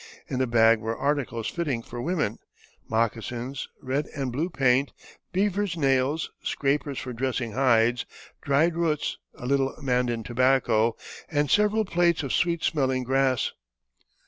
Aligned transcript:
In 0.27 0.41
a 0.41 0.47
bag 0.47 0.79
were 0.79 0.97
articles 0.97 1.47
fitting 1.47 1.83
for 1.83 2.01
women 2.01 2.39
moccasins, 2.89 3.67
red 3.83 4.07
and 4.15 4.31
blue 4.31 4.49
paint, 4.49 4.91
beavers' 5.31 5.77
nails, 5.77 6.31
scrapers 6.41 6.97
for 6.97 7.13
dressing 7.13 7.51
hides, 7.51 8.07
dried 8.41 8.75
roots, 8.75 9.19
a 9.35 9.45
little 9.45 9.75
Mandan 9.79 10.23
tobacco, 10.23 10.95
and 11.29 11.51
several 11.51 11.85
plaits 11.85 12.23
of 12.23 12.33
sweet 12.33 12.63
smelling 12.63 13.03
grass. 13.03 13.51